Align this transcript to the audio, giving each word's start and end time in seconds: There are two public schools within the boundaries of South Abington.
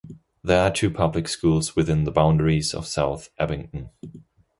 There 0.43 0.59
are 0.63 0.71
two 0.73 0.89
public 0.89 1.27
schools 1.27 1.75
within 1.75 2.05
the 2.05 2.11
boundaries 2.11 2.73
of 2.73 2.87
South 2.87 3.29
Abington. 3.37 3.91